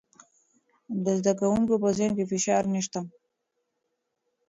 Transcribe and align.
د 1.03 1.05
زده 1.19 1.33
کوونکو 1.39 1.73
په 1.83 1.89
ذهن 1.97 2.11
کې 2.17 2.29
فشار 2.31 2.63
نشته. 2.73 2.99